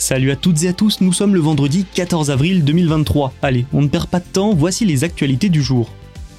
Salut 0.00 0.30
à 0.30 0.36
toutes 0.36 0.64
et 0.64 0.68
à 0.68 0.72
tous, 0.72 1.02
nous 1.02 1.12
sommes 1.12 1.34
le 1.34 1.40
vendredi 1.40 1.84
14 1.92 2.30
avril 2.30 2.64
2023. 2.64 3.34
Allez, 3.42 3.66
on 3.74 3.82
ne 3.82 3.86
perd 3.86 4.06
pas 4.06 4.18
de 4.18 4.24
temps, 4.24 4.54
voici 4.54 4.86
les 4.86 5.04
actualités 5.04 5.50
du 5.50 5.62
jour. 5.62 5.90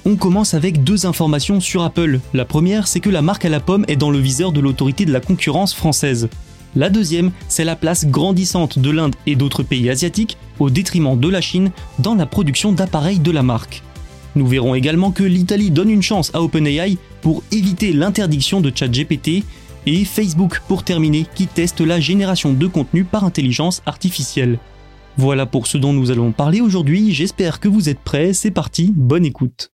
On 0.04 0.16
commence 0.16 0.54
avec 0.54 0.82
deux 0.82 1.06
informations 1.06 1.60
sur 1.60 1.84
Apple. 1.84 2.18
La 2.34 2.44
première, 2.44 2.88
c'est 2.88 2.98
que 2.98 3.08
la 3.08 3.22
marque 3.22 3.44
à 3.44 3.48
la 3.48 3.60
pomme 3.60 3.84
est 3.86 3.94
dans 3.94 4.10
le 4.10 4.18
viseur 4.18 4.50
de 4.50 4.58
l'autorité 4.58 5.04
de 5.04 5.12
la 5.12 5.20
concurrence 5.20 5.74
française. 5.74 6.28
La 6.74 6.90
deuxième, 6.90 7.30
c'est 7.46 7.64
la 7.64 7.76
place 7.76 8.04
grandissante 8.04 8.80
de 8.80 8.90
l'Inde 8.90 9.14
et 9.26 9.36
d'autres 9.36 9.62
pays 9.62 9.88
asiatiques 9.88 10.38
au 10.58 10.68
détriment 10.68 11.16
de 11.16 11.28
la 11.28 11.40
Chine 11.40 11.70
dans 12.00 12.16
la 12.16 12.26
production 12.26 12.72
d'appareils 12.72 13.20
de 13.20 13.30
la 13.30 13.44
marque. 13.44 13.84
Nous 14.34 14.46
verrons 14.48 14.74
également 14.74 15.12
que 15.12 15.22
l'Italie 15.22 15.70
donne 15.70 15.90
une 15.90 16.02
chance 16.02 16.32
à 16.34 16.42
OpenAI 16.42 16.98
pour 17.20 17.44
éviter 17.52 17.92
l'interdiction 17.92 18.60
de 18.60 18.72
ChatGPT 18.74 19.44
et 19.86 20.04
Facebook 20.04 20.60
pour 20.68 20.84
terminer 20.84 21.26
qui 21.34 21.46
teste 21.46 21.80
la 21.80 22.00
génération 22.00 22.52
de 22.52 22.66
contenu 22.66 23.04
par 23.04 23.24
intelligence 23.24 23.82
artificielle. 23.86 24.58
Voilà 25.16 25.44
pour 25.46 25.66
ce 25.66 25.78
dont 25.78 25.92
nous 25.92 26.10
allons 26.10 26.32
parler 26.32 26.60
aujourd'hui, 26.60 27.12
j'espère 27.12 27.60
que 27.60 27.68
vous 27.68 27.88
êtes 27.88 28.00
prêts, 28.00 28.32
c'est 28.32 28.50
parti, 28.50 28.92
bonne 28.94 29.24
écoute. 29.24 29.72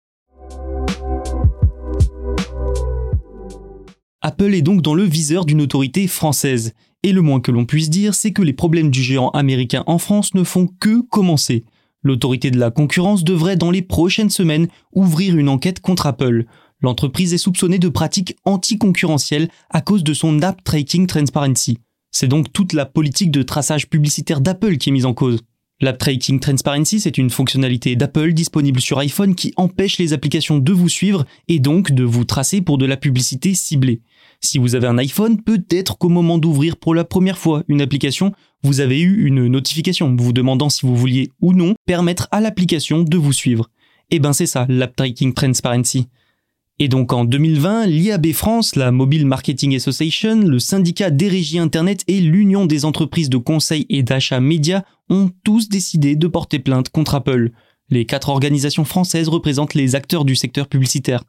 Apple 4.22 4.54
est 4.54 4.62
donc 4.62 4.82
dans 4.82 4.96
le 4.96 5.04
viseur 5.04 5.46
d'une 5.46 5.62
autorité 5.62 6.08
française, 6.08 6.74
et 7.04 7.12
le 7.12 7.22
moins 7.22 7.42
que 7.42 7.52
l'on 7.52 7.66
puisse 7.66 7.90
dire, 7.90 8.16
c'est 8.16 8.32
que 8.32 8.42
les 8.42 8.54
problèmes 8.54 8.90
du 8.90 9.04
géant 9.04 9.30
américain 9.32 9.84
en 9.88 9.98
France 9.98 10.34
ne 10.34 10.44
font 10.44 10.70
que 10.80 11.02
commencer. 11.02 11.66
L'autorité 12.04 12.52
de 12.52 12.60
la 12.60 12.72
concurrence 12.72 13.24
devrait 13.24 13.58
dans 13.58 13.72
les 13.72 13.82
prochaines 13.82 14.30
semaines 14.30 14.68
ouvrir 14.94 15.38
une 15.38 15.50
enquête 15.50 15.80
contre 15.80 16.06
Apple. 16.06 16.46
L'entreprise 16.84 17.34
est 17.34 17.38
soupçonnée 17.38 17.80
de 17.80 17.88
pratiques 17.88 18.36
anticoncurrentielles 18.44 19.50
à 19.70 19.80
cause 19.80 20.04
de 20.04 20.14
son 20.14 20.42
App 20.42 20.64
Tracking 20.66 21.08
Transparency. 21.08 21.80
C'est 22.12 22.28
donc 22.28 22.52
toute 22.52 22.74
la 22.74 22.86
politique 22.86 23.32
de 23.32 23.42
traçage 23.42 23.90
publicitaire 23.90 24.42
d'Apple 24.42 24.78
qui 24.78 24.90
est 24.90 24.94
mise 24.94 25.06
en 25.06 25.14
cause. 25.14 25.40
L'App 25.82 25.98
Tracking 25.98 26.40
Transparency, 26.40 27.00
c'est 27.00 27.18
une 27.18 27.30
fonctionnalité 27.30 27.96
d'Apple 27.96 28.34
disponible 28.34 28.80
sur 28.80 29.00
iPhone 29.00 29.34
qui 29.34 29.54
empêche 29.56 29.98
les 29.98 30.14
applications 30.14 30.60
de 30.60 30.72
vous 30.72 30.90
suivre 30.90 31.26
et 31.48 31.60
donc 31.60 31.92
de 31.92 32.04
vous 32.04 32.26
tracer 32.26 32.62
pour 32.62 32.78
de 32.78 32.86
la 32.86 32.98
publicité 32.98 33.54
ciblée. 33.54 34.02
Si 34.40 34.60
vous 34.60 34.76
avez 34.76 34.88
un 34.88 34.98
iPhone, 34.98 35.42
peut-être 35.42 35.98
qu'au 35.98 36.10
moment 36.10 36.38
d'ouvrir 36.38 36.78
pour 36.78 36.94
la 36.94 37.06
première 37.06 37.38
fois 37.38 37.64
une 37.70 37.82
application, 37.82 38.34
vous 38.62 38.82
avez 38.82 39.02
eu 39.02 39.26
une 39.26 39.48
notification 39.48 40.16
vous 40.18 40.34
demandant 40.34 40.70
si 40.70 40.86
vous 40.86 40.96
vouliez 40.96 41.32
ou 41.42 41.54
non 41.54 41.76
permettre 41.86 42.28
à 42.32 42.42
l'application 42.42 43.04
de 43.04 43.18
vous 43.18 43.34
suivre. 43.34 43.70
Et 44.12 44.20
ben 44.20 44.34
c'est 44.34 44.46
ça, 44.46 44.66
l'App 44.70 44.96
Tracking 44.96 45.34
Transparency. 45.34 46.08
Et 46.80 46.88
donc 46.88 47.14
en 47.14 47.24
2020, 47.24 47.86
l'IAB 47.86 48.32
France, 48.34 48.76
la 48.76 48.92
Mobile 48.92 49.28
Marketing 49.28 49.76
Association, 49.76 50.38
le 50.38 50.60
syndicat 50.60 51.12
des 51.12 51.28
régies 51.28 51.60
Internet 51.60 52.04
et 52.08 52.20
l'Union 52.20 52.66
des 52.66 52.84
entreprises 52.84 53.30
de 53.30 53.38
conseil 53.38 53.86
et 53.90 54.02
d'achat 54.02 54.40
médias 54.40 54.82
ont 55.10 55.30
tous 55.44 55.70
décidé 55.70 56.16
de 56.16 56.28
porter 56.28 56.60
plainte 56.60 56.90
contre 56.90 57.16
Apple. 57.16 57.52
Les 57.90 58.06
quatre 58.06 58.30
organisations 58.30 58.86
françaises 58.86 59.28
représentent 59.28 59.76
les 59.76 59.94
acteurs 59.94 60.26
du 60.26 60.36
secteur 60.36 60.68
publicitaire. 60.68 61.24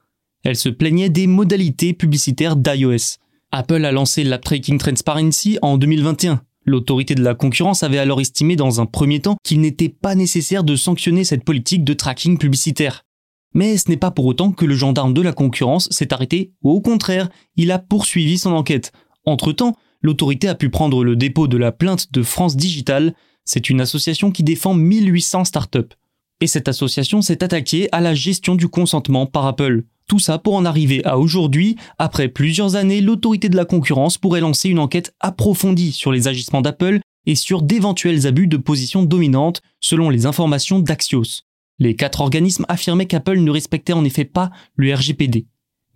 Elles 0.44 0.56
se 0.56 0.70
plaignaient 0.70 1.10
des 1.10 1.26
modalités 1.26 1.92
publicitaires 1.92 2.56
d'iOS. 2.56 3.18
Apple 3.50 3.84
a 3.84 3.92
lancé 3.92 4.24
l'App 4.24 4.44
Tracking 4.44 4.78
Transparency 4.78 5.58
en 5.62 5.76
2021. 5.76 6.42
L'autorité 6.66 7.14
de 7.14 7.22
la 7.22 7.34
concurrence 7.34 7.82
avait 7.82 7.98
alors 7.98 8.20
estimé 8.20 8.56
dans 8.56 8.80
un 8.80 8.86
premier 8.86 9.20
temps 9.20 9.36
qu'il 9.44 9.60
n'était 9.60 9.90
pas 9.90 10.14
nécessaire 10.14 10.64
de 10.64 10.76
sanctionner 10.76 11.24
cette 11.24 11.44
politique 11.44 11.84
de 11.84 11.92
tracking 11.92 12.38
publicitaire. 12.38 13.04
Mais 13.54 13.76
ce 13.76 13.88
n'est 13.88 13.96
pas 13.96 14.10
pour 14.10 14.26
autant 14.26 14.50
que 14.52 14.64
le 14.64 14.74
gendarme 14.74 15.14
de 15.14 15.22
la 15.22 15.32
concurrence 15.32 15.88
s'est 15.90 16.12
arrêté, 16.12 16.52
au 16.62 16.80
contraire, 16.80 17.28
il 17.56 17.70
a 17.70 17.78
poursuivi 17.78 18.36
son 18.36 18.52
enquête. 18.52 18.92
Entre-temps, 19.24 19.76
l'autorité 20.02 20.48
a 20.48 20.54
pu 20.54 20.68
prendre 20.68 21.04
le 21.04 21.16
dépôt 21.16 21.46
de 21.46 21.56
la 21.56 21.72
plainte 21.72 22.12
de 22.12 22.22
France 22.22 22.56
Digital, 22.56 23.14
c'est 23.44 23.70
une 23.70 23.80
association 23.80 24.30
qui 24.30 24.42
défend 24.42 24.74
1800 24.74 25.44
startups. 25.44 25.94
Et 26.40 26.46
cette 26.46 26.68
association 26.68 27.22
s'est 27.22 27.44
attaquée 27.44 27.88
à 27.92 28.00
la 28.00 28.14
gestion 28.14 28.54
du 28.54 28.68
consentement 28.68 29.26
par 29.26 29.46
Apple. 29.46 29.84
Tout 30.08 30.18
ça 30.18 30.38
pour 30.38 30.54
en 30.54 30.64
arriver 30.64 31.04
à 31.04 31.18
aujourd'hui, 31.18 31.76
après 31.98 32.28
plusieurs 32.28 32.76
années, 32.76 33.00
l'autorité 33.00 33.48
de 33.48 33.56
la 33.56 33.64
concurrence 33.64 34.18
pourrait 34.18 34.40
lancer 34.40 34.68
une 34.68 34.78
enquête 34.78 35.14
approfondie 35.20 35.92
sur 35.92 36.12
les 36.12 36.28
agissements 36.28 36.60
d'Apple 36.60 37.00
et 37.26 37.34
sur 37.34 37.62
d'éventuels 37.62 38.26
abus 38.26 38.46
de 38.46 38.56
position 38.56 39.02
dominante, 39.02 39.62
selon 39.80 40.10
les 40.10 40.26
informations 40.26 40.80
d'Axios. 40.80 41.44
Les 41.78 41.96
quatre 41.96 42.20
organismes 42.20 42.64
affirmaient 42.68 43.06
qu'Apple 43.06 43.38
ne 43.38 43.50
respectait 43.50 43.92
en 43.92 44.04
effet 44.04 44.24
pas 44.24 44.50
le 44.76 44.94
RGPD. 44.94 45.46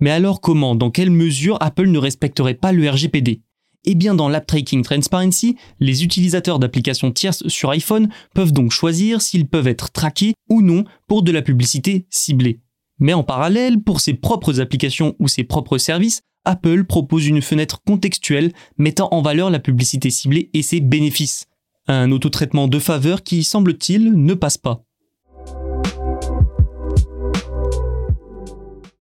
Mais 0.01 0.11
alors 0.11 0.41
comment, 0.41 0.75
dans 0.75 0.91
quelle 0.91 1.11
mesure 1.11 1.59
Apple 1.61 1.89
ne 1.89 1.99
respecterait 1.99 2.55
pas 2.55 2.73
le 2.73 2.89
RGPD 2.89 3.43
Eh 3.85 3.95
bien 3.95 4.15
dans 4.15 4.29
l'App 4.29 4.47
Tracking 4.47 4.83
Transparency, 4.83 5.57
les 5.81 6.05
utilisateurs 6.05 6.59
d'applications 6.59 7.13
tierces 7.13 7.47
sur 7.49 7.71
iPhone 7.71 8.09
peuvent 8.35 8.53
donc 8.53 8.73
choisir 8.73 9.23
s'ils 9.23 9.49
peuvent 9.49 9.69
être 9.69 9.91
traqués 9.91 10.35
ou 10.49 10.63
non 10.63 10.85
pour 11.07 11.23
de 11.23 11.33
la 11.33 11.43
publicité 11.43 12.07
ciblée. 12.11 12.61
Mais 13.01 13.15
en 13.15 13.23
parallèle, 13.23 13.81
pour 13.81 14.01
ses 14.01 14.15
propres 14.15 14.61
applications 14.61 15.15
ou 15.19 15.29
ses 15.29 15.45
propres 15.45 15.79
services, 15.79 16.23
Apple 16.45 16.85
propose 16.85 17.27
une 17.27 17.43
fenêtre 17.43 17.83
contextuelle 17.85 18.53
mettant 18.79 19.09
en 19.13 19.23
valeur 19.23 19.51
la 19.51 19.59
publicité 19.59 20.11
ciblée 20.11 20.51
et 20.55 20.63
ses 20.63 20.81
bénéfices. 20.81 21.47
Un 21.87 22.11
autotraitement 22.11 22.69
de 22.69 22.79
faveur 22.79 23.23
qui, 23.23 23.45
semble-t-il, 23.45 24.13
ne 24.13 24.35
passe 24.35 24.59
pas. 24.59 24.85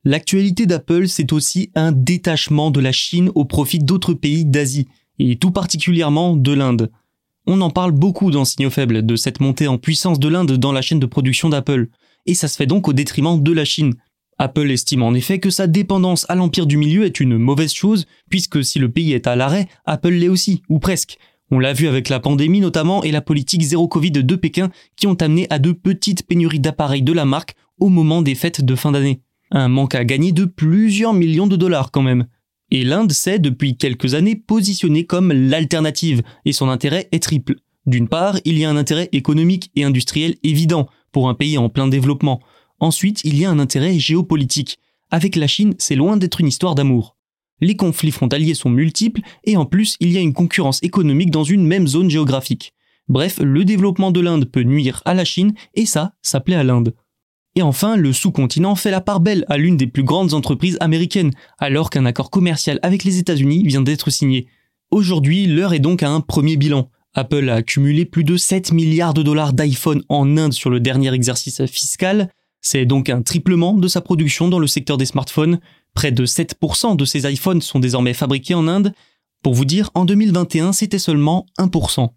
L'actualité 0.05 0.67
d'Apple, 0.67 1.07
c'est 1.07 1.33
aussi 1.33 1.71
un 1.77 1.93
détachement 1.93 2.73
de 2.73 2.81
la 2.81 2.91
Chine 2.91 3.31
au 3.37 3.45
profit 3.45 3.79
d'autres 3.79 4.15
pays 4.15 4.45
d'Asie, 4.45 4.89
et 5.21 5.37
tout 5.37 5.53
particulièrement 5.53 6.35
de 6.35 6.53
l'Inde. 6.53 6.91
On 7.47 7.61
en 7.61 7.71
parle 7.71 7.93
beaucoup 7.93 8.33
dans 8.33 8.45
Signaux 8.45 8.71
Faibles, 8.71 9.07
de 9.07 9.15
cette 9.15 9.39
montée 9.39 9.69
en 9.69 9.79
puissance 9.79 10.19
de 10.19 10.27
l'Inde 10.29 10.57
dans 10.57 10.73
la 10.73 10.83
chaîne 10.83 10.99
de 10.99 11.07
production 11.07 11.51
d'Apple, 11.51 11.87
et 12.27 12.35
ça 12.35 12.49
se 12.49 12.57
fait 12.57 12.67
donc 12.67 12.89
au 12.89 12.93
détriment 12.93 13.41
de 13.41 13.53
la 13.53 13.65
Chine. 13.65 13.95
Apple 14.39 14.73
estime 14.73 15.05
en 15.05 15.15
effet 15.15 15.39
que 15.39 15.51
sa 15.51 15.69
dépendance 15.69 16.27
à 16.29 16.35
l'empire 16.35 16.67
du 16.67 16.77
milieu 16.77 17.05
est 17.05 17.21
une 17.21 17.39
mauvaise 17.39 17.73
chose, 17.73 18.07
puisque 18.29 18.65
si 18.65 18.81
le 18.81 18.91
pays 18.91 19.13
est 19.13 19.29
à 19.29 19.37
l'arrêt, 19.37 19.69
Apple 19.85 20.15
l'est 20.15 20.29
aussi, 20.29 20.63
ou 20.69 20.81
presque. 20.81 21.17
On 21.53 21.61
l'a 21.61 21.75
vu 21.75 21.87
avec 21.87 22.09
la 22.09 22.19
pandémie 22.19 22.61
notamment 22.61 23.05
et 23.05 23.13
la 23.13 23.21
politique 23.21 23.63
zéro 23.63 23.87
Covid 23.87 24.11
de 24.11 24.35
Pékin 24.35 24.71
qui 24.97 25.07
ont 25.07 25.15
amené 25.15 25.47
à 25.51 25.61
de 25.61 25.71
petites 25.71 26.27
pénuries 26.27 26.59
d'appareils 26.59 27.03
de 27.03 27.13
la 27.13 27.25
marque 27.25 27.55
au 27.79 27.89
moment 27.89 28.23
des 28.23 28.35
fêtes 28.35 28.65
de 28.65 28.75
fin 28.75 28.91
d'année. 28.91 29.21
Un 29.55 29.69
manque 29.69 29.95
à 29.95 30.05
gagner 30.07 30.33
de 30.33 30.47
plusieurs 30.47 31.13
millions 31.13 31.47
de 31.47 31.57
dollars 31.57 31.91
quand 31.91 32.01
même. 32.01 32.27
Et 32.71 32.85
l'Inde 32.85 33.13
s'est 33.13 33.39
depuis 33.39 33.77
quelques 33.77 34.15
années 34.15 34.35
positionnée 34.35 35.05
comme 35.05 35.31
l'alternative, 35.31 36.23
et 36.47 36.53
son 36.53 36.71
intérêt 36.71 37.11
est 37.13 37.23
triple. 37.23 37.57
D'une 37.85 38.09
part, 38.09 38.39
il 38.47 38.59
y 38.59 38.65
a 38.65 38.71
un 38.71 38.79
intérêt 38.79 39.11
économique 39.13 39.71
et 39.77 39.85
industriel 39.85 40.37
évident 40.43 40.89
pour 41.13 41.29
un 41.29 41.35
pays 41.35 41.59
en 41.59 41.69
plein 41.69 41.87
développement. 41.87 42.41
Ensuite, 42.81 43.21
il 43.25 43.39
y 43.39 43.45
a 43.45 43.51
un 43.51 43.59
intérêt 43.59 43.99
géopolitique. 43.99 44.79
Avec 45.11 45.37
la 45.37 45.47
Chine, 45.47 45.75
c'est 45.77 45.97
loin 45.97 46.17
d'être 46.17 46.41
une 46.41 46.49
histoire 46.49 46.75
d'amour. 46.75 47.19
Les 47.61 47.77
conflits 47.77 48.11
frontaliers 48.11 48.55
sont 48.55 48.71
multiples 48.71 49.21
et 49.45 49.59
en 49.59 49.67
plus, 49.67 49.97
il 50.01 50.11
y 50.13 50.17
a 50.17 50.23
une 50.23 50.33
concurrence 50.33 50.83
économique 50.83 51.31
dans 51.31 51.45
une 51.45 51.67
même 51.67 51.87
zone 51.87 52.09
géographique. 52.09 52.73
Bref, 53.07 53.39
le 53.43 53.67
développement 53.67 54.13
de 54.13 54.21
l'Inde 54.21 54.47
peut 54.47 54.63
nuire 54.63 55.03
à 55.05 55.13
la 55.13 55.27
Chine 55.27 55.53
et 55.75 55.85
ça, 55.85 56.15
ça 56.23 56.41
plaît 56.41 56.57
à 56.57 56.65
l'Inde. 56.65 56.95
Et 57.55 57.63
enfin, 57.63 57.97
le 57.97 58.13
sous-continent 58.13 58.75
fait 58.75 58.91
la 58.91 59.03
part 59.03 59.21
belle 59.21 59.45
à 59.49 59.59
l'une 59.59 59.77
des 59.77 59.87
plus 59.87 60.05
grandes 60.05 60.33
entreprises 60.33 60.79
américaines, 60.81 61.33
alors 61.59 61.91
qu'un 61.91 62.07
accord 62.07 62.31
commercial 62.31 62.79
avec 62.83 63.05
les 63.05 63.19
États-Unis 63.19 63.67
vient 63.67 63.83
d'être 63.83 64.11
signé. 64.11 64.47
Aujourd'hui, 64.91 65.47
l'heure 65.47 65.75
est 65.75 65.79
donc 65.79 66.03
à 66.03 66.11
un 66.11 66.21
premier 66.21 66.57
bilan. 66.57 66.89
Apple 67.15 67.51
a 67.51 67.57
accumulé 67.57 68.07
plus 68.07 68.25
de 68.25 68.39
7 68.39 68.73
milliards 68.73 69.13
de 69.13 69.23
dollars 69.23 69.53
d'iPhone 69.53 70.03
en 70.09 70.37
Inde 70.39 70.55
sur 70.55 70.71
le 70.71 70.81
dernier 70.81 71.13
exercice 71.13 71.67
fiscal. 71.67 72.31
C'est 72.63 72.87
donc 72.87 73.11
un 73.11 73.21
triplement 73.21 73.75
de 73.75 73.89
sa 73.89 74.01
production 74.01 74.49
dans 74.49 74.59
le 74.59 74.67
secteur 74.67 74.97
des 74.97 75.07
smartphones. 75.07 75.61
Près 75.95 76.13
de 76.13 76.25
7% 76.25 76.97
de 76.97 77.05
ces 77.05 77.31
iPhones 77.31 77.61
sont 77.61 77.81
désormais 77.81 78.15
fabriqués 78.15 78.55
en 78.55 78.67
Inde. 78.67 78.95
Pour 79.43 79.53
vous 79.53 79.67
dire, 79.67 79.91
en 79.95 80.07
2021, 80.07 80.73
c'était 80.73 80.99
seulement 80.99 81.45
1%. 81.59 82.09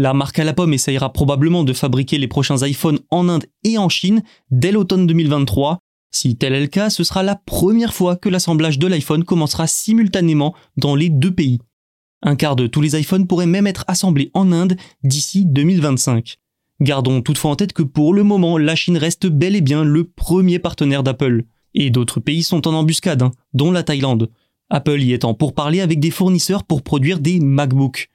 La 0.00 0.14
marque 0.14 0.38
à 0.38 0.44
la 0.44 0.54
pomme 0.54 0.72
essayera 0.72 1.12
probablement 1.12 1.62
de 1.62 1.74
fabriquer 1.74 2.16
les 2.16 2.26
prochains 2.26 2.66
iPhones 2.66 3.00
en 3.10 3.28
Inde 3.28 3.44
et 3.64 3.76
en 3.76 3.90
Chine 3.90 4.22
dès 4.50 4.72
l'automne 4.72 5.06
2023. 5.06 5.78
Si 6.10 6.36
tel 6.36 6.54
est 6.54 6.60
le 6.62 6.68
cas, 6.68 6.88
ce 6.88 7.04
sera 7.04 7.22
la 7.22 7.36
première 7.36 7.92
fois 7.92 8.16
que 8.16 8.30
l'assemblage 8.30 8.78
de 8.78 8.86
l'iPhone 8.86 9.24
commencera 9.24 9.66
simultanément 9.66 10.54
dans 10.78 10.94
les 10.94 11.10
deux 11.10 11.34
pays. 11.34 11.58
Un 12.22 12.34
quart 12.34 12.56
de 12.56 12.66
tous 12.66 12.80
les 12.80 12.98
iPhones 12.98 13.26
pourraient 13.26 13.44
même 13.44 13.66
être 13.66 13.84
assemblés 13.88 14.30
en 14.32 14.52
Inde 14.52 14.78
d'ici 15.04 15.44
2025. 15.44 16.38
Gardons 16.80 17.20
toutefois 17.20 17.50
en 17.50 17.56
tête 17.56 17.74
que 17.74 17.82
pour 17.82 18.14
le 18.14 18.22
moment, 18.22 18.56
la 18.56 18.76
Chine 18.76 18.96
reste 18.96 19.26
bel 19.26 19.54
et 19.54 19.60
bien 19.60 19.84
le 19.84 20.04
premier 20.04 20.58
partenaire 20.58 21.02
d'Apple. 21.02 21.44
Et 21.74 21.90
d'autres 21.90 22.20
pays 22.20 22.42
sont 22.42 22.66
en 22.66 22.72
embuscade, 22.72 23.20
hein, 23.20 23.32
dont 23.52 23.70
la 23.70 23.82
Thaïlande. 23.82 24.30
Apple 24.70 25.02
y 25.02 25.12
étant 25.12 25.34
pour 25.34 25.54
parler 25.54 25.82
avec 25.82 26.00
des 26.00 26.10
fournisseurs 26.10 26.64
pour 26.64 26.80
produire 26.80 27.18
des 27.18 27.38
MacBooks. 27.38 28.08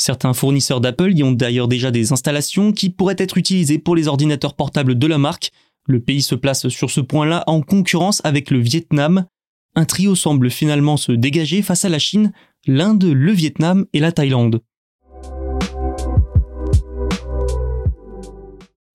Certains 0.00 0.32
fournisseurs 0.32 0.80
d'Apple 0.80 1.12
y 1.12 1.24
ont 1.24 1.32
d'ailleurs 1.32 1.66
déjà 1.66 1.90
des 1.90 2.12
installations 2.12 2.70
qui 2.70 2.88
pourraient 2.88 3.16
être 3.18 3.36
utilisées 3.36 3.78
pour 3.78 3.96
les 3.96 4.06
ordinateurs 4.06 4.54
portables 4.54 4.96
de 4.96 5.06
la 5.08 5.18
marque. 5.18 5.50
Le 5.86 5.98
pays 5.98 6.22
se 6.22 6.36
place 6.36 6.68
sur 6.68 6.90
ce 6.90 7.00
point-là 7.00 7.42
en 7.48 7.62
concurrence 7.62 8.20
avec 8.22 8.52
le 8.52 8.60
Vietnam. 8.60 9.26
Un 9.74 9.84
trio 9.84 10.14
semble 10.14 10.50
finalement 10.50 10.96
se 10.96 11.10
dégager 11.10 11.62
face 11.62 11.84
à 11.84 11.88
la 11.88 11.98
Chine, 11.98 12.32
l'Inde, 12.64 13.04
le 13.04 13.32
Vietnam 13.32 13.86
et 13.92 13.98
la 13.98 14.12
Thaïlande. 14.12 14.60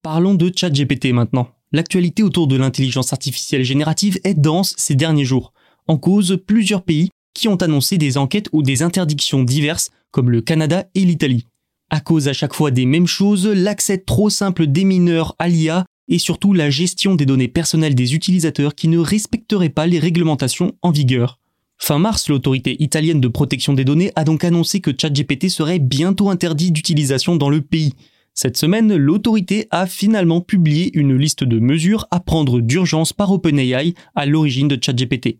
Parlons 0.02 0.34
de 0.34 0.50
ChatGPT 0.54 1.12
maintenant. 1.12 1.48
L'actualité 1.72 2.22
autour 2.22 2.46
de 2.46 2.56
l'intelligence 2.56 3.12
artificielle 3.12 3.62
générative 3.62 4.18
est 4.24 4.34
dense 4.34 4.74
ces 4.78 4.94
derniers 4.94 5.24
jours. 5.26 5.52
En 5.86 5.98
cause, 5.98 6.38
plusieurs 6.46 6.82
pays 6.82 7.10
qui 7.34 7.48
ont 7.48 7.56
annoncé 7.56 7.98
des 7.98 8.16
enquêtes 8.16 8.48
ou 8.52 8.62
des 8.62 8.82
interdictions 8.82 9.42
diverses, 9.42 9.90
comme 10.10 10.30
le 10.30 10.40
Canada 10.40 10.86
et 10.94 11.04
l'Italie. 11.04 11.46
À 11.90 12.00
cause 12.00 12.28
à 12.28 12.32
chaque 12.32 12.54
fois 12.54 12.70
des 12.70 12.86
mêmes 12.86 13.06
choses, 13.06 13.46
l'accès 13.46 13.98
trop 13.98 14.30
simple 14.30 14.66
des 14.66 14.84
mineurs 14.84 15.34
à 15.38 15.48
l'IA 15.48 15.84
et 16.08 16.18
surtout 16.18 16.52
la 16.52 16.70
gestion 16.70 17.14
des 17.14 17.26
données 17.26 17.48
personnelles 17.48 17.94
des 17.94 18.14
utilisateurs 18.14 18.74
qui 18.74 18.88
ne 18.88 18.98
respecteraient 18.98 19.68
pas 19.68 19.86
les 19.86 19.98
réglementations 19.98 20.72
en 20.82 20.90
vigueur. 20.90 21.38
Fin 21.78 21.98
mars, 21.98 22.28
l'autorité 22.28 22.82
italienne 22.82 23.20
de 23.20 23.28
protection 23.28 23.74
des 23.74 23.84
données 23.84 24.12
a 24.16 24.24
donc 24.24 24.44
annoncé 24.44 24.80
que 24.80 24.90
ChatGPT 24.96 25.48
serait 25.48 25.78
bientôt 25.78 26.30
interdit 26.30 26.72
d'utilisation 26.72 27.36
dans 27.36 27.50
le 27.50 27.60
pays. 27.60 27.94
Cette 28.32 28.56
semaine, 28.56 28.96
l'autorité 28.96 29.68
a 29.70 29.86
finalement 29.86 30.40
publié 30.40 30.90
une 30.98 31.16
liste 31.16 31.44
de 31.44 31.58
mesures 31.58 32.06
à 32.10 32.20
prendre 32.20 32.60
d'urgence 32.60 33.12
par 33.12 33.30
OpenAI 33.30 33.94
à 34.14 34.26
l'origine 34.26 34.68
de 34.68 34.78
ChatGPT. 34.80 35.38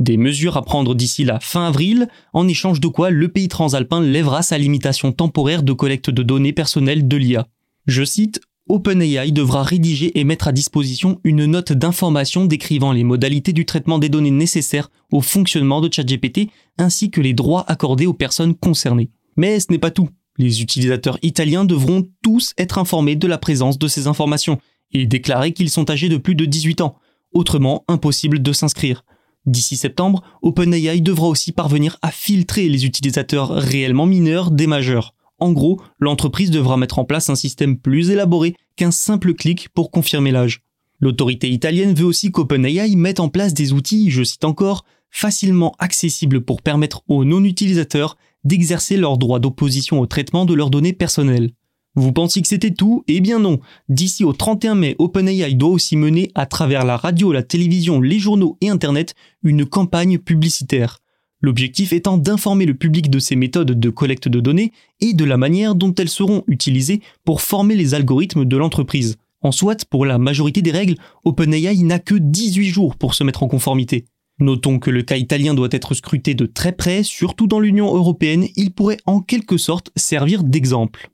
Des 0.00 0.16
mesures 0.16 0.56
à 0.56 0.62
prendre 0.62 0.94
d'ici 0.94 1.24
la 1.24 1.40
fin 1.40 1.66
avril, 1.66 2.08
en 2.32 2.48
échange 2.48 2.80
de 2.80 2.88
quoi 2.88 3.10
le 3.10 3.28
pays 3.28 3.48
transalpin 3.48 4.00
lèvera 4.00 4.42
sa 4.42 4.56
limitation 4.56 5.12
temporaire 5.12 5.62
de 5.62 5.74
collecte 5.74 6.08
de 6.08 6.22
données 6.22 6.54
personnelles 6.54 7.06
de 7.06 7.16
l'IA. 7.18 7.46
Je 7.86 8.02
cite 8.02 8.40
OpenAI 8.70 9.30
devra 9.32 9.62
rédiger 9.62 10.18
et 10.18 10.24
mettre 10.24 10.48
à 10.48 10.52
disposition 10.52 11.20
une 11.22 11.44
note 11.44 11.72
d'information 11.72 12.46
décrivant 12.46 12.92
les 12.92 13.04
modalités 13.04 13.52
du 13.52 13.66
traitement 13.66 13.98
des 13.98 14.08
données 14.08 14.30
nécessaires 14.30 14.90
au 15.12 15.20
fonctionnement 15.20 15.82
de 15.82 15.92
ChatGPT 15.92 16.48
ainsi 16.78 17.10
que 17.10 17.20
les 17.20 17.34
droits 17.34 17.64
accordés 17.68 18.06
aux 18.06 18.14
personnes 18.14 18.54
concernées. 18.54 19.10
Mais 19.36 19.60
ce 19.60 19.66
n'est 19.70 19.78
pas 19.78 19.90
tout. 19.90 20.08
Les 20.38 20.62
utilisateurs 20.62 21.18
italiens 21.22 21.66
devront 21.66 22.08
tous 22.22 22.54
être 22.56 22.78
informés 22.78 23.16
de 23.16 23.26
la 23.26 23.36
présence 23.36 23.78
de 23.78 23.88
ces 23.88 24.06
informations 24.06 24.58
et 24.92 25.04
déclarer 25.04 25.52
qu'ils 25.52 25.68
sont 25.68 25.90
âgés 25.90 26.08
de 26.08 26.16
plus 26.16 26.36
de 26.36 26.46
18 26.46 26.80
ans. 26.80 26.96
Autrement, 27.34 27.84
impossible 27.86 28.40
de 28.40 28.52
s'inscrire. 28.52 29.04
D'ici 29.46 29.76
septembre, 29.76 30.22
OpenAI 30.42 31.00
devra 31.00 31.28
aussi 31.28 31.52
parvenir 31.52 31.98
à 32.02 32.10
filtrer 32.10 32.68
les 32.68 32.84
utilisateurs 32.84 33.50
réellement 33.50 34.06
mineurs 34.06 34.50
des 34.50 34.66
majeurs. 34.66 35.14
En 35.38 35.52
gros, 35.52 35.80
l'entreprise 35.98 36.50
devra 36.50 36.76
mettre 36.76 36.98
en 36.98 37.06
place 37.06 37.30
un 37.30 37.34
système 37.34 37.78
plus 37.78 38.10
élaboré 38.10 38.54
qu'un 38.76 38.90
simple 38.90 39.32
clic 39.32 39.70
pour 39.70 39.90
confirmer 39.90 40.30
l'âge. 40.30 40.62
L'autorité 41.00 41.48
italienne 41.48 41.94
veut 41.94 42.04
aussi 42.04 42.30
qu'OpenAI 42.30 42.94
mette 42.96 43.20
en 43.20 43.30
place 43.30 43.54
des 43.54 43.72
outils, 43.72 44.10
je 44.10 44.22
cite 44.22 44.44
encore, 44.44 44.84
facilement 45.10 45.74
accessibles 45.78 46.42
pour 46.42 46.60
permettre 46.60 47.02
aux 47.08 47.24
non-utilisateurs 47.24 48.18
d'exercer 48.44 48.98
leur 48.98 49.16
droit 49.16 49.38
d'opposition 49.38 50.00
au 50.00 50.06
traitement 50.06 50.44
de 50.44 50.54
leurs 50.54 50.70
données 50.70 50.92
personnelles. 50.92 51.52
Vous 51.96 52.12
pensiez 52.12 52.40
que 52.40 52.48
c'était 52.48 52.70
tout? 52.70 53.02
Eh 53.08 53.20
bien 53.20 53.40
non. 53.40 53.58
D'ici 53.88 54.22
au 54.22 54.32
31 54.32 54.76
mai, 54.76 54.94
OpenAI 54.98 55.54
doit 55.54 55.70
aussi 55.70 55.96
mener, 55.96 56.30
à 56.36 56.46
travers 56.46 56.84
la 56.84 56.96
radio, 56.96 57.32
la 57.32 57.42
télévision, 57.42 58.00
les 58.00 58.20
journaux 58.20 58.56
et 58.60 58.68
Internet, 58.68 59.14
une 59.42 59.66
campagne 59.66 60.18
publicitaire. 60.18 61.00
L'objectif 61.40 61.92
étant 61.92 62.16
d'informer 62.16 62.66
le 62.66 62.74
public 62.74 63.10
de 63.10 63.18
ces 63.18 63.34
méthodes 63.34 63.78
de 63.78 63.90
collecte 63.90 64.28
de 64.28 64.40
données 64.40 64.72
et 65.00 65.14
de 65.14 65.24
la 65.24 65.36
manière 65.36 65.74
dont 65.74 65.94
elles 65.94 66.08
seront 66.08 66.44
utilisées 66.46 67.00
pour 67.24 67.40
former 67.40 67.74
les 67.74 67.94
algorithmes 67.94 68.44
de 68.44 68.56
l'entreprise. 68.56 69.16
En 69.42 69.52
soit, 69.52 69.84
pour 69.86 70.04
la 70.04 70.18
majorité 70.18 70.62
des 70.62 70.70
règles, 70.70 70.96
OpenAI 71.24 71.82
n'a 71.82 71.98
que 71.98 72.14
18 72.14 72.68
jours 72.68 72.96
pour 72.96 73.14
se 73.14 73.24
mettre 73.24 73.42
en 73.42 73.48
conformité. 73.48 74.04
Notons 74.38 74.78
que 74.78 74.90
le 74.90 75.02
cas 75.02 75.16
italien 75.16 75.54
doit 75.54 75.68
être 75.70 75.94
scruté 75.94 76.34
de 76.34 76.46
très 76.46 76.72
près, 76.72 77.02
surtout 77.02 77.46
dans 77.46 77.60
l'Union 77.60 77.94
européenne, 77.94 78.46
il 78.54 78.70
pourrait 78.70 78.98
en 79.06 79.20
quelque 79.20 79.56
sorte 79.56 79.90
servir 79.96 80.44
d'exemple. 80.44 81.10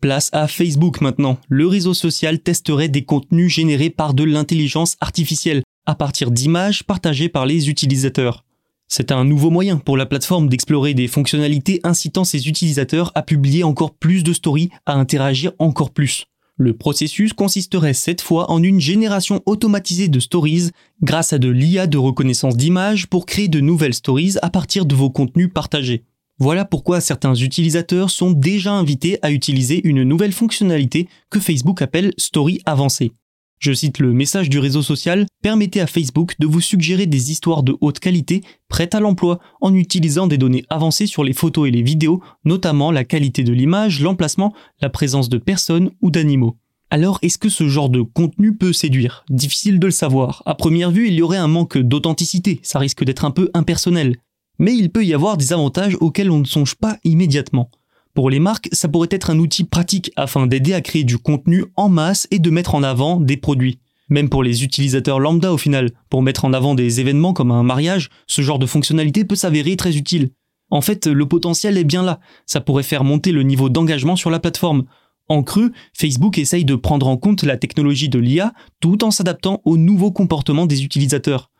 Place 0.00 0.30
à 0.32 0.46
Facebook 0.46 1.00
maintenant. 1.00 1.38
Le 1.48 1.66
réseau 1.66 1.92
social 1.92 2.38
testerait 2.38 2.88
des 2.88 3.04
contenus 3.04 3.52
générés 3.52 3.90
par 3.90 4.14
de 4.14 4.22
l'intelligence 4.22 4.96
artificielle, 5.00 5.64
à 5.86 5.96
partir 5.96 6.30
d'images 6.30 6.84
partagées 6.84 7.28
par 7.28 7.46
les 7.46 7.68
utilisateurs. 7.68 8.44
C'est 8.86 9.10
un 9.10 9.24
nouveau 9.24 9.50
moyen 9.50 9.76
pour 9.76 9.96
la 9.96 10.06
plateforme 10.06 10.48
d'explorer 10.48 10.94
des 10.94 11.08
fonctionnalités 11.08 11.80
incitant 11.82 12.22
ses 12.22 12.46
utilisateurs 12.46 13.10
à 13.16 13.22
publier 13.22 13.64
encore 13.64 13.92
plus 13.92 14.22
de 14.22 14.32
stories, 14.32 14.70
à 14.86 14.94
interagir 14.94 15.50
encore 15.58 15.90
plus. 15.90 16.26
Le 16.56 16.74
processus 16.74 17.32
consisterait 17.32 17.92
cette 17.92 18.20
fois 18.20 18.52
en 18.52 18.62
une 18.62 18.80
génération 18.80 19.42
automatisée 19.46 20.08
de 20.08 20.20
stories 20.20 20.70
grâce 21.02 21.32
à 21.32 21.38
de 21.38 21.48
l'IA 21.48 21.88
de 21.88 21.98
reconnaissance 21.98 22.56
d'images 22.56 23.08
pour 23.08 23.26
créer 23.26 23.48
de 23.48 23.58
nouvelles 23.58 23.94
stories 23.94 24.36
à 24.42 24.50
partir 24.50 24.86
de 24.86 24.94
vos 24.94 25.10
contenus 25.10 25.50
partagés. 25.52 26.04
Voilà 26.40 26.64
pourquoi 26.64 27.00
certains 27.00 27.34
utilisateurs 27.34 28.10
sont 28.10 28.30
déjà 28.30 28.72
invités 28.72 29.18
à 29.22 29.32
utiliser 29.32 29.80
une 29.86 30.04
nouvelle 30.04 30.32
fonctionnalité 30.32 31.08
que 31.30 31.40
Facebook 31.40 31.82
appelle 31.82 32.12
Story 32.16 32.60
avancée. 32.64 33.10
Je 33.58 33.72
cite 33.72 33.98
le 33.98 34.12
message 34.12 34.48
du 34.48 34.60
réseau 34.60 34.82
social, 34.82 35.26
permettez 35.42 35.80
à 35.80 35.88
Facebook 35.88 36.36
de 36.38 36.46
vous 36.46 36.60
suggérer 36.60 37.06
des 37.06 37.32
histoires 37.32 37.64
de 37.64 37.76
haute 37.80 37.98
qualité 37.98 38.42
prêtes 38.68 38.94
à 38.94 39.00
l'emploi 39.00 39.40
en 39.60 39.74
utilisant 39.74 40.28
des 40.28 40.38
données 40.38 40.64
avancées 40.70 41.08
sur 41.08 41.24
les 41.24 41.32
photos 41.32 41.66
et 41.66 41.72
les 41.72 41.82
vidéos, 41.82 42.22
notamment 42.44 42.92
la 42.92 43.02
qualité 43.02 43.42
de 43.42 43.52
l'image, 43.52 44.00
l'emplacement, 44.00 44.54
la 44.80 44.90
présence 44.90 45.28
de 45.28 45.38
personnes 45.38 45.90
ou 46.02 46.12
d'animaux. 46.12 46.56
Alors 46.90 47.18
est-ce 47.22 47.36
que 47.36 47.48
ce 47.48 47.68
genre 47.68 47.90
de 47.90 48.02
contenu 48.02 48.56
peut 48.56 48.72
séduire? 48.72 49.24
Difficile 49.28 49.80
de 49.80 49.86
le 49.86 49.92
savoir. 49.92 50.44
À 50.46 50.54
première 50.54 50.92
vue, 50.92 51.08
il 51.08 51.14
y 51.14 51.22
aurait 51.22 51.36
un 51.36 51.48
manque 51.48 51.78
d'authenticité, 51.78 52.60
ça 52.62 52.78
risque 52.78 53.02
d'être 53.02 53.24
un 53.24 53.32
peu 53.32 53.50
impersonnel. 53.54 54.18
Mais 54.58 54.74
il 54.74 54.90
peut 54.90 55.04
y 55.04 55.14
avoir 55.14 55.36
des 55.36 55.52
avantages 55.52 55.96
auxquels 56.00 56.30
on 56.30 56.40
ne 56.40 56.44
songe 56.44 56.74
pas 56.74 56.98
immédiatement. 57.04 57.70
Pour 58.14 58.30
les 58.30 58.40
marques, 58.40 58.68
ça 58.72 58.88
pourrait 58.88 59.08
être 59.12 59.30
un 59.30 59.38
outil 59.38 59.64
pratique 59.64 60.10
afin 60.16 60.46
d'aider 60.46 60.74
à 60.74 60.80
créer 60.80 61.04
du 61.04 61.18
contenu 61.18 61.66
en 61.76 61.88
masse 61.88 62.26
et 62.30 62.40
de 62.40 62.50
mettre 62.50 62.74
en 62.74 62.82
avant 62.82 63.20
des 63.20 63.36
produits. 63.36 63.78
Même 64.08 64.28
pour 64.28 64.42
les 64.42 64.64
utilisateurs 64.64 65.20
lambda 65.20 65.52
au 65.52 65.58
final, 65.58 65.92
pour 66.08 66.22
mettre 66.22 66.44
en 66.44 66.52
avant 66.52 66.74
des 66.74 67.00
événements 67.00 67.32
comme 67.32 67.52
un 67.52 67.62
mariage, 67.62 68.08
ce 68.26 68.42
genre 68.42 68.58
de 68.58 68.66
fonctionnalité 68.66 69.24
peut 69.24 69.36
s'avérer 69.36 69.76
très 69.76 69.96
utile. 69.96 70.30
En 70.70 70.80
fait, 70.80 71.06
le 71.06 71.26
potentiel 71.26 71.78
est 71.78 71.84
bien 71.84 72.02
là, 72.02 72.20
ça 72.46 72.60
pourrait 72.60 72.82
faire 72.82 73.04
monter 73.04 73.32
le 73.32 73.42
niveau 73.42 73.68
d'engagement 73.68 74.16
sur 74.16 74.30
la 74.30 74.40
plateforme. 74.40 74.84
En 75.28 75.42
creux, 75.42 75.72
Facebook 75.92 76.38
essaye 76.38 76.64
de 76.64 76.74
prendre 76.74 77.06
en 77.06 77.18
compte 77.18 77.42
la 77.42 77.58
technologie 77.58 78.08
de 78.08 78.18
l'IA 78.18 78.52
tout 78.80 79.04
en 79.04 79.10
s'adaptant 79.10 79.60
aux 79.64 79.76
nouveaux 79.76 80.12
comportements 80.12 80.66
des 80.66 80.84
utilisateurs. 80.84 81.50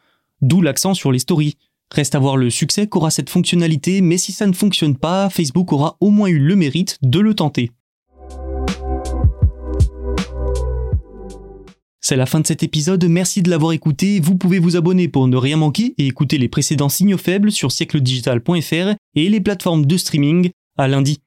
D'où 0.40 0.62
l'accent 0.62 0.95
sur 0.95 1.12
les 1.12 1.19
stories. 1.19 1.57
Reste 1.90 2.14
à 2.14 2.18
voir 2.18 2.37
le 2.37 2.50
succès 2.50 2.87
qu'aura 2.87 3.11
cette 3.11 3.30
fonctionnalité, 3.30 4.00
mais 4.00 4.18
si 4.18 4.33
ça 4.33 4.47
ne 4.47 4.52
fonctionne 4.52 4.97
pas, 4.97 5.30
Facebook 5.30 5.73
aura 5.73 5.97
au 6.00 6.11
moins 6.11 6.28
eu 6.28 6.38
le 6.38 6.54
mérite 6.54 6.99
de 7.02 7.18
le 7.21 7.35
tenter. 7.35 7.71
C'est 12.00 12.16
la 12.16 12.26
fin 12.26 12.40
de 12.40 12.47
cet 12.47 12.62
épisode, 12.62 13.04
merci 13.04 13.42
de 13.42 13.50
l'avoir 13.50 13.73
écouté. 13.73 14.18
Vous 14.21 14.37
pouvez 14.37 14.59
vous 14.59 14.76
abonner 14.76 15.09
pour 15.09 15.28
ne 15.28 15.37
rien 15.37 15.59
manquer 15.59 15.95
et 15.99 16.07
écouter 16.07 16.38
les 16.38 16.49
précédents 16.49 16.88
signaux 16.88 17.18
faibles 17.18 17.52
sur 17.52 17.71
siècledigital.fr 17.71 18.95
et 19.14 19.28
les 19.28 19.40
plateformes 19.40 19.85
de 19.85 19.97
streaming. 19.97 20.50
À 20.78 20.88
lundi. 20.88 21.21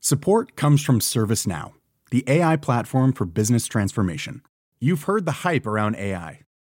Support 0.00 0.56
comes 0.56 0.78
from 0.78 1.00
ServiceNow, 1.00 1.72
the 2.10 2.24
AI 2.26 2.56
platform 2.56 3.12
for 3.12 3.26
business 3.26 3.68
transformation. 3.68 4.40
You've 4.80 5.04
heard 5.06 5.26
the 5.26 5.44
hype 5.44 5.66
around 5.66 5.94
AI. 5.96 6.47